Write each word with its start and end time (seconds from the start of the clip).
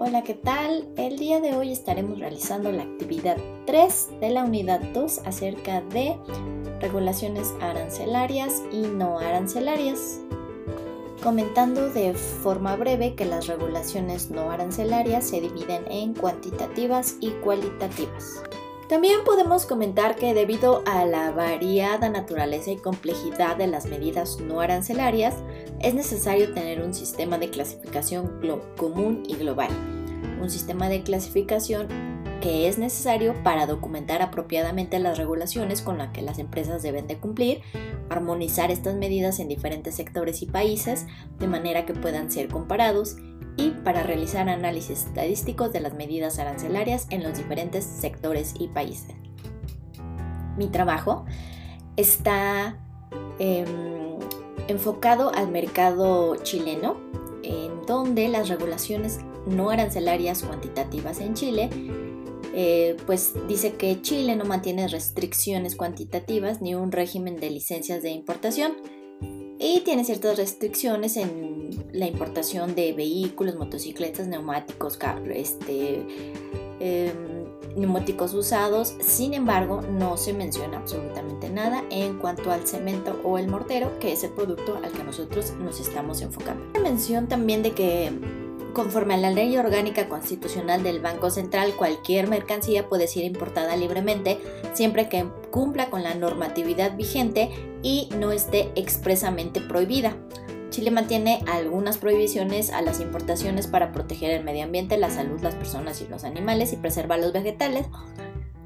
Hola, 0.00 0.22
¿qué 0.22 0.34
tal? 0.34 0.86
El 0.96 1.18
día 1.18 1.40
de 1.40 1.56
hoy 1.56 1.72
estaremos 1.72 2.20
realizando 2.20 2.70
la 2.70 2.84
actividad 2.84 3.36
3 3.66 4.20
de 4.20 4.30
la 4.30 4.44
unidad 4.44 4.80
2 4.94 5.22
acerca 5.24 5.80
de 5.80 6.16
regulaciones 6.80 7.52
arancelarias 7.60 8.62
y 8.70 8.82
no 8.82 9.18
arancelarias. 9.18 10.20
Comentando 11.20 11.90
de 11.90 12.14
forma 12.14 12.76
breve 12.76 13.16
que 13.16 13.24
las 13.24 13.48
regulaciones 13.48 14.30
no 14.30 14.52
arancelarias 14.52 15.26
se 15.26 15.40
dividen 15.40 15.82
en 15.90 16.14
cuantitativas 16.14 17.16
y 17.18 17.30
cualitativas. 17.30 18.40
También 18.88 19.20
podemos 19.22 19.66
comentar 19.66 20.16
que 20.16 20.32
debido 20.32 20.82
a 20.86 21.04
la 21.04 21.30
variada 21.30 22.08
naturaleza 22.08 22.70
y 22.70 22.78
complejidad 22.78 23.58
de 23.58 23.66
las 23.66 23.84
medidas 23.84 24.40
no 24.40 24.62
arancelarias, 24.62 25.34
es 25.80 25.92
necesario 25.92 26.54
tener 26.54 26.80
un 26.80 26.94
sistema 26.94 27.36
de 27.36 27.50
clasificación 27.50 28.40
común 28.78 29.24
y 29.28 29.36
global. 29.36 29.68
Un 30.40 30.48
sistema 30.48 30.88
de 30.88 31.02
clasificación 31.02 31.86
que 32.40 32.68
es 32.68 32.78
necesario 32.78 33.34
para 33.42 33.66
documentar 33.66 34.22
apropiadamente 34.22 34.98
las 34.98 35.18
regulaciones 35.18 35.82
con 35.82 35.98
las 35.98 36.12
que 36.12 36.22
las 36.22 36.38
empresas 36.38 36.82
deben 36.82 37.06
de 37.06 37.18
cumplir, 37.18 37.62
armonizar 38.08 38.70
estas 38.70 38.94
medidas 38.94 39.40
en 39.40 39.48
diferentes 39.48 39.94
sectores 39.94 40.42
y 40.42 40.46
países 40.46 41.06
de 41.38 41.48
manera 41.48 41.84
que 41.84 41.94
puedan 41.94 42.30
ser 42.30 42.48
comparados 42.48 43.16
y 43.56 43.70
para 43.70 44.04
realizar 44.04 44.48
análisis 44.48 45.04
estadísticos 45.06 45.72
de 45.72 45.80
las 45.80 45.94
medidas 45.94 46.38
arancelarias 46.38 47.06
en 47.10 47.24
los 47.24 47.36
diferentes 47.36 47.84
sectores 47.84 48.54
y 48.58 48.68
países. 48.68 49.16
Mi 50.56 50.68
trabajo 50.68 51.24
está 51.96 52.78
em, 53.40 54.18
enfocado 54.68 55.32
al 55.34 55.50
mercado 55.50 56.36
chileno, 56.36 56.96
en 57.42 57.84
donde 57.86 58.28
las 58.28 58.48
regulaciones 58.48 59.20
no 59.46 59.70
arancelarias 59.70 60.42
cuantitativas 60.42 61.20
en 61.20 61.34
Chile 61.34 61.70
eh, 62.60 62.96
pues 63.06 63.34
dice 63.46 63.74
que 63.74 64.02
Chile 64.02 64.34
no 64.34 64.44
mantiene 64.44 64.88
restricciones 64.88 65.76
cuantitativas 65.76 66.60
ni 66.60 66.74
un 66.74 66.90
régimen 66.90 67.36
de 67.38 67.50
licencias 67.50 68.02
de 68.02 68.10
importación 68.10 68.72
y 69.60 69.82
tiene 69.84 70.04
ciertas 70.04 70.36
restricciones 70.36 71.16
en 71.16 71.70
la 71.92 72.08
importación 72.08 72.74
de 72.74 72.92
vehículos, 72.94 73.54
motocicletas, 73.54 74.26
neumáticos, 74.26 74.98
este, 75.32 76.04
em, 76.80 77.44
neumáticos 77.76 78.34
usados. 78.34 78.96
Sin 78.98 79.34
embargo, 79.34 79.80
no 79.80 80.16
se 80.16 80.32
menciona 80.32 80.78
absolutamente 80.78 81.50
nada 81.50 81.84
en 81.90 82.18
cuanto 82.18 82.50
al 82.50 82.66
cemento 82.66 83.20
o 83.22 83.38
el 83.38 83.46
mortero, 83.46 84.00
que 84.00 84.12
es 84.12 84.24
el 84.24 84.30
producto 84.30 84.80
al 84.82 84.90
que 84.90 85.04
nosotros 85.04 85.52
nos 85.60 85.78
estamos 85.78 86.22
enfocando. 86.22 86.64
Mención 86.82 87.28
también 87.28 87.62
de 87.62 87.70
que 87.70 88.10
Conforme 88.72 89.14
a 89.14 89.16
la 89.18 89.30
ley 89.30 89.56
orgánica 89.56 90.08
constitucional 90.08 90.82
del 90.82 91.00
Banco 91.00 91.30
Central, 91.30 91.74
cualquier 91.76 92.28
mercancía 92.28 92.88
puede 92.88 93.08
ser 93.08 93.24
importada 93.24 93.74
libremente 93.76 94.38
siempre 94.72 95.08
que 95.08 95.26
cumpla 95.50 95.90
con 95.90 96.02
la 96.02 96.14
normatividad 96.14 96.96
vigente 96.96 97.50
y 97.82 98.08
no 98.18 98.30
esté 98.30 98.70
expresamente 98.76 99.60
prohibida. 99.60 100.16
Chile 100.70 100.90
mantiene 100.90 101.42
algunas 101.50 101.98
prohibiciones 101.98 102.70
a 102.70 102.82
las 102.82 103.00
importaciones 103.00 103.66
para 103.66 103.90
proteger 103.90 104.30
el 104.30 104.44
medio 104.44 104.64
ambiente, 104.64 104.98
la 104.98 105.10
salud, 105.10 105.40
las 105.40 105.54
personas 105.54 106.00
y 106.02 106.06
los 106.06 106.24
animales 106.24 106.72
y 106.72 106.76
preservar 106.76 107.18
los 107.18 107.32
vegetales, 107.32 107.86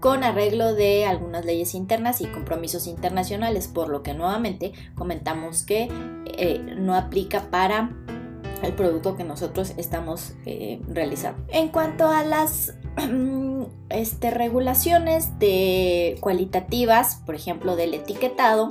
con 0.00 0.24
arreglo 0.24 0.74
de 0.74 1.04
algunas 1.04 1.44
leyes 1.44 1.74
internas 1.74 2.22
y 2.22 2.26
compromisos 2.26 2.86
internacionales, 2.86 3.68
por 3.68 3.90
lo 3.90 4.02
que 4.02 4.14
nuevamente 4.14 4.72
comentamos 4.94 5.62
que 5.62 5.88
eh, 6.24 6.58
no 6.78 6.94
aplica 6.94 7.50
para 7.50 7.90
el 8.62 8.72
producto 8.72 9.16
que 9.16 9.24
nosotros 9.24 9.74
estamos 9.76 10.34
eh, 10.46 10.80
realizando. 10.88 11.42
En 11.48 11.68
cuanto 11.68 12.08
a 12.08 12.22
las 12.24 12.74
este, 13.88 14.30
regulaciones 14.30 15.38
de 15.38 16.16
cualitativas, 16.20 17.16
por 17.26 17.34
ejemplo, 17.34 17.76
del 17.76 17.94
etiquetado, 17.94 18.68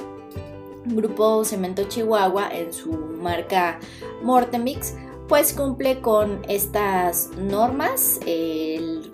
Grupo 0.86 1.44
Cemento 1.46 1.84
Chihuahua 1.84 2.50
en 2.52 2.74
su 2.74 2.92
marca 2.92 3.80
Mortemix, 4.24 4.96
pues 5.28 5.54
cumple 5.54 6.02
con 6.02 6.42
estas 6.48 7.30
normas, 7.38 8.20
el, 8.26 9.12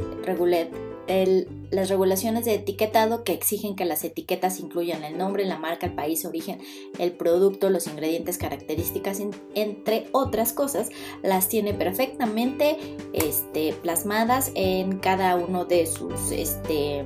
el 1.08 1.48
las 1.76 1.90
regulaciones 1.90 2.46
de 2.46 2.56
etiquetado 2.56 3.24
que 3.24 3.34
exigen 3.34 3.76
que 3.76 3.86
las 3.86 4.04
etiquetas 4.04 4.60
incluyan 4.60 5.04
el 5.04 5.18
nombre, 5.18 5.46
la 5.46 5.60
marca, 5.60 5.86
el 5.86 5.94
país, 5.94 6.26
origen, 6.26 6.60
el 6.98 7.12
producto, 7.12 7.70
los 7.70 7.88
ingredientes, 7.88 8.38
características, 8.38 9.22
entre 9.54 10.08
otras 10.14 10.54
cosas, 10.54 10.90
las 11.22 11.50
tiene 11.50 11.74
perfectamente 11.74 12.78
este, 13.14 13.74
plasmadas 13.74 14.52
en 14.56 15.00
cada 15.00 15.36
uno 15.36 15.66
de 15.66 15.86
sus 15.86 16.32
este, 16.32 17.06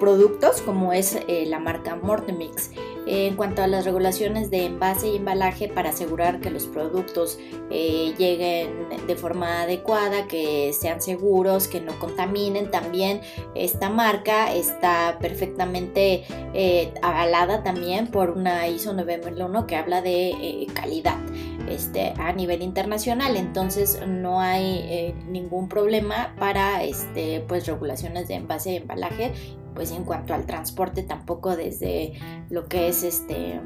productos, 0.00 0.62
como 0.62 0.92
es 0.92 1.16
eh, 1.28 1.44
la 1.46 1.60
marca 1.60 1.94
Mortemix 1.94 2.70
en 3.06 3.34
cuanto 3.34 3.62
a 3.62 3.66
las 3.66 3.84
regulaciones 3.84 4.50
de 4.50 4.66
envase 4.66 5.08
y 5.08 5.16
embalaje 5.16 5.66
para 5.68 5.90
asegurar 5.90 6.40
que 6.40 6.50
los 6.50 6.66
productos 6.66 7.38
eh, 7.70 8.14
lleguen 8.18 8.88
de 9.06 9.16
forma 9.16 9.62
adecuada, 9.62 10.28
que 10.28 10.72
sean 10.72 11.00
seguros, 11.00 11.66
que 11.66 11.80
no 11.80 11.98
contaminen. 11.98 12.70
También 12.70 13.20
esta 13.54 13.90
marca 13.90 14.54
está 14.54 15.18
perfectamente 15.20 16.24
eh, 16.54 16.94
avalada 17.02 17.62
también 17.64 18.08
por 18.08 18.30
una 18.30 18.68
ISO 18.68 18.92
9001 18.92 19.66
que 19.66 19.76
habla 19.76 20.02
de 20.02 20.30
eh, 20.30 20.66
calidad. 20.72 21.16
Este, 21.68 22.14
a 22.16 22.32
nivel 22.32 22.62
internacional 22.62 23.36
entonces 23.36 24.00
no 24.04 24.40
hay 24.40 25.14
ningún 25.28 25.68
problema 25.68 26.34
para 26.36 26.82
este, 26.82 27.44
pues, 27.46 27.66
regulaciones 27.66 28.26
de 28.26 28.34
envase 28.34 28.72
y 28.72 28.76
embalaje 28.76 29.32
pues 29.74 29.90
en 29.92 30.04
cuanto 30.04 30.34
al 30.34 30.46
transporte 30.46 31.02
tampoco 31.02 31.56
desde 31.56 32.14
lo 32.48 32.66
que 32.66 32.88
es 32.88 33.02
este 33.02 33.60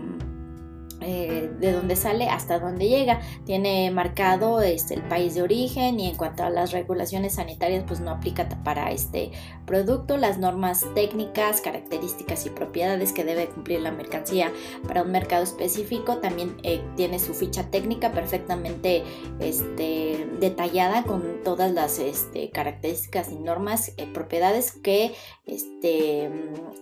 eh, 1.01 1.51
de 1.61 1.73
dónde 1.73 1.97
sale 1.97 2.29
hasta 2.29 2.59
dónde 2.59 2.89
llega. 2.89 3.21
Tiene 3.45 3.91
marcado 3.91 4.61
este, 4.61 4.95
el 4.95 5.03
país 5.03 5.35
de 5.35 5.43
origen 5.43 6.01
y 6.01 6.09
en 6.09 6.17
cuanto 6.17 6.45
a 6.45 6.51
las 6.51 6.73
regulaciones 6.73 7.35
sanitarias 7.35 7.85
pues 7.87 8.01
no 8.01 8.11
aplica 8.11 8.49
para 8.65 8.91
este 8.91 9.31
producto. 9.67 10.17
Las 10.17 10.39
normas 10.39 10.85
técnicas, 10.95 11.61
características 11.61 12.47
y 12.47 12.51
propiedades 12.51 13.13
que 13.13 13.25
debe 13.25 13.47
cumplir 13.49 13.81
la 13.81 13.91
mercancía 13.91 14.53
para 14.87 15.03
un 15.03 15.11
mercado 15.11 15.43
específico 15.43 16.19
también 16.19 16.57
eh, 16.63 16.81
tiene 16.97 17.19
su 17.19 17.35
ficha 17.35 17.71
técnica 17.71 18.13
perfectamente 18.13 19.03
este, 19.41 20.27
detallada 20.41 21.05
con 21.05 21.43
todas 21.43 21.73
las 21.73 21.99
este, 21.99 22.51
características 22.51 23.31
y 23.31 23.37
normas, 23.37 23.93
eh, 23.97 24.07
propiedades 24.13 24.73
que 24.73 25.15
este, 25.47 26.31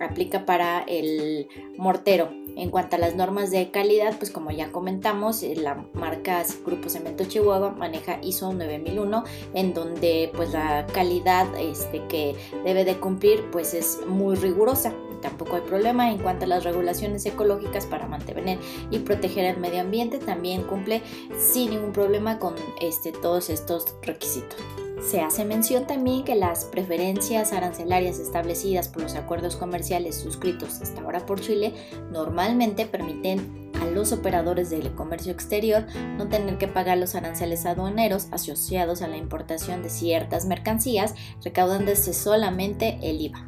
aplica 0.00 0.44
para 0.44 0.80
el 0.80 1.48
mortero. 1.76 2.30
En 2.54 2.70
cuanto 2.70 2.96
a 2.96 2.98
las 2.98 3.14
normas 3.14 3.50
de 3.50 3.70
calidad, 3.70 4.01
pues 4.18 4.30
como 4.30 4.50
ya 4.50 4.72
comentamos, 4.72 5.42
eh, 5.42 5.54
la 5.56 5.84
marca 5.92 6.42
Grupo 6.64 6.88
Cemento 6.88 7.24
Chihuahua 7.24 7.70
maneja 7.70 8.18
ISO 8.22 8.52
9001, 8.52 9.24
en 9.54 9.74
donde 9.74 10.30
pues 10.34 10.52
la 10.52 10.86
calidad 10.86 11.46
este, 11.58 12.06
que 12.06 12.36
debe 12.64 12.84
de 12.84 12.98
cumplir 12.98 13.44
pues 13.50 13.74
es 13.74 14.00
muy 14.06 14.36
rigurosa. 14.36 14.92
Tampoco 15.20 15.54
hay 15.56 15.62
problema 15.62 16.10
en 16.10 16.18
cuanto 16.18 16.44
a 16.44 16.48
las 16.48 16.64
regulaciones 16.64 17.24
ecológicas 17.26 17.86
para 17.86 18.08
mantener 18.08 18.58
y 18.90 18.98
proteger 18.98 19.44
el 19.44 19.58
medio 19.58 19.80
ambiente, 19.80 20.18
también 20.18 20.62
cumple 20.64 21.00
sin 21.38 21.70
ningún 21.70 21.92
problema 21.92 22.40
con 22.40 22.54
este, 22.80 23.12
todos 23.12 23.48
estos 23.48 23.94
requisitos. 24.02 24.58
Se 25.02 25.20
hace 25.20 25.44
mención 25.44 25.86
también 25.86 26.24
que 26.24 26.36
las 26.36 26.64
preferencias 26.64 27.52
arancelarias 27.52 28.20
establecidas 28.20 28.88
por 28.88 29.02
los 29.02 29.16
acuerdos 29.16 29.56
comerciales 29.56 30.14
suscritos 30.16 30.80
hasta 30.80 31.00
ahora 31.00 31.26
por 31.26 31.40
Chile 31.40 31.74
normalmente 32.12 32.86
permiten 32.86 33.61
los 33.92 34.12
operadores 34.12 34.70
del 34.70 34.94
comercio 34.94 35.32
exterior 35.32 35.86
no 36.16 36.28
tener 36.28 36.58
que 36.58 36.68
pagar 36.68 36.98
los 36.98 37.14
aranceles 37.14 37.66
aduaneros 37.66 38.28
asociados 38.30 39.02
a 39.02 39.08
la 39.08 39.16
importación 39.16 39.82
de 39.82 39.90
ciertas 39.90 40.46
mercancías, 40.46 41.14
recaudándose 41.42 42.12
solamente 42.12 42.98
el 43.02 43.20
IVA. 43.20 43.46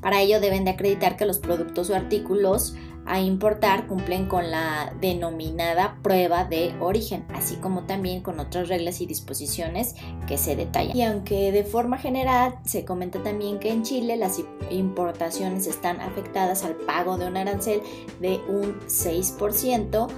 Para 0.00 0.22
ello 0.22 0.40
deben 0.40 0.64
de 0.64 0.70
acreditar 0.70 1.16
que 1.16 1.26
los 1.26 1.38
productos 1.38 1.90
o 1.90 1.94
artículos 1.94 2.74
a 3.06 3.20
importar 3.20 3.86
cumplen 3.86 4.26
con 4.26 4.50
la 4.50 4.94
denominada 5.00 5.98
prueba 6.02 6.44
de 6.44 6.74
origen, 6.80 7.24
así 7.34 7.56
como 7.56 7.84
también 7.84 8.22
con 8.22 8.40
otras 8.40 8.68
reglas 8.68 9.00
y 9.00 9.06
disposiciones 9.06 9.94
que 10.26 10.38
se 10.38 10.56
detallan. 10.56 10.96
Y 10.96 11.02
aunque 11.04 11.52
de 11.52 11.64
forma 11.64 11.98
general 11.98 12.54
se 12.64 12.84
comenta 12.84 13.22
también 13.22 13.58
que 13.58 13.70
en 13.70 13.82
Chile 13.82 14.16
las 14.16 14.40
importaciones 14.70 15.66
están 15.66 16.00
afectadas 16.00 16.64
al 16.64 16.76
pago 16.76 17.16
de 17.18 17.26
un 17.26 17.36
arancel 17.36 17.82
de 18.20 18.40
un 18.48 18.78
6%, 18.80 20.08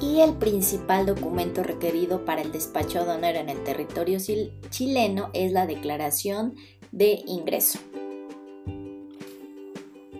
y 0.00 0.20
el 0.20 0.34
principal 0.34 1.06
documento 1.06 1.62
requerido 1.62 2.24
para 2.24 2.42
el 2.42 2.50
despacho 2.50 3.00
aduanero 3.00 3.38
en 3.38 3.48
el 3.48 3.62
territorio 3.62 4.18
chileno 4.70 5.30
es 5.32 5.52
la 5.52 5.66
declaración 5.66 6.56
de 6.90 7.22
ingreso. 7.26 7.78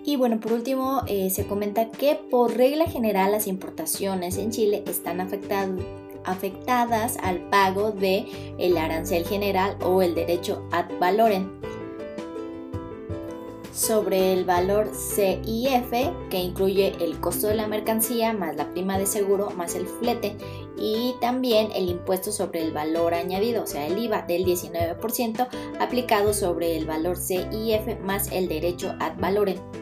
Y 0.04 0.16
bueno, 0.16 0.40
por 0.40 0.52
último, 0.52 1.02
eh, 1.06 1.30
se 1.30 1.46
comenta 1.46 1.90
que 1.90 2.16
por 2.16 2.56
regla 2.56 2.86
general 2.86 3.32
las 3.32 3.46
importaciones 3.46 4.36
en 4.36 4.50
Chile 4.50 4.82
están 4.86 5.20
afectadas 5.20 7.16
al 7.22 7.38
pago 7.50 7.92
de 7.92 8.26
el 8.58 8.76
arancel 8.76 9.24
general 9.24 9.76
o 9.84 10.02
el 10.02 10.14
derecho 10.14 10.66
ad 10.72 10.86
valorem 10.98 11.62
sobre 13.72 14.34
el 14.34 14.44
valor 14.44 14.90
CIF 14.94 15.90
que 16.28 16.38
incluye 16.38 16.92
el 17.00 17.18
costo 17.20 17.46
de 17.46 17.54
la 17.54 17.66
mercancía 17.66 18.32
más 18.32 18.54
la 18.54 18.70
prima 18.70 18.98
de 18.98 19.06
seguro 19.06 19.50
más 19.56 19.74
el 19.74 19.86
flete 19.86 20.36
y 20.76 21.14
también 21.20 21.70
el 21.74 21.88
impuesto 21.88 22.32
sobre 22.32 22.62
el 22.62 22.72
valor 22.72 23.14
añadido, 23.14 23.62
o 23.62 23.66
sea, 23.66 23.86
el 23.86 23.98
IVA 23.98 24.22
del 24.22 24.44
19% 24.44 25.48
aplicado 25.80 26.34
sobre 26.34 26.76
el 26.76 26.86
valor 26.86 27.16
CIF 27.16 28.00
más 28.02 28.30
el 28.32 28.48
derecho 28.48 28.94
ad 28.98 29.16
valorem. 29.18 29.81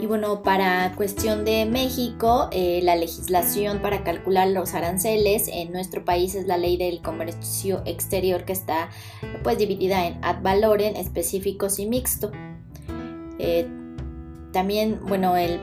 Y 0.00 0.06
bueno, 0.06 0.44
para 0.44 0.92
cuestión 0.94 1.44
de 1.44 1.66
México, 1.66 2.48
eh, 2.52 2.80
la 2.84 2.94
legislación 2.94 3.82
para 3.82 4.04
calcular 4.04 4.46
los 4.48 4.74
aranceles 4.74 5.48
en 5.48 5.72
nuestro 5.72 6.04
país 6.04 6.36
es 6.36 6.46
la 6.46 6.56
ley 6.56 6.76
del 6.76 7.02
comercio 7.02 7.82
exterior 7.84 8.44
que 8.44 8.52
está 8.52 8.90
pues 9.42 9.58
dividida 9.58 10.06
en 10.06 10.18
ad 10.22 10.40
valorem, 10.40 10.94
específicos 10.94 11.80
y 11.80 11.86
mixto. 11.86 12.30
Eh, 13.40 13.66
también, 14.52 15.00
bueno, 15.08 15.36
el 15.36 15.58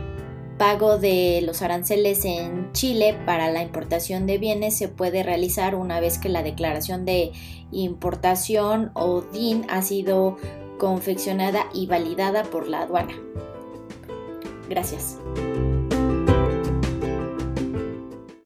pago 0.57 0.97
de 0.97 1.41
los 1.41 1.61
aranceles 1.61 2.25
en 2.25 2.73
Chile 2.73 3.17
para 3.25 3.49
la 3.51 3.63
importación 3.63 4.25
de 4.27 4.37
bienes 4.37 4.77
se 4.77 4.89
puede 4.89 5.23
realizar 5.23 5.75
una 5.75 6.01
vez 6.01 6.17
que 6.17 6.27
la 6.27 6.43
declaración 6.43 7.05
de 7.05 7.31
importación 7.71 8.91
o 8.95 9.21
DIN 9.21 9.65
ha 9.69 9.81
sido 9.81 10.37
confeccionada 10.77 11.67
y 11.73 11.87
validada 11.87 12.43
por 12.43 12.67
la 12.67 12.81
aduana. 12.81 13.15
Gracias. 14.69 15.17